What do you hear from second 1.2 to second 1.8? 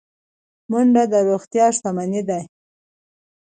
روغتیا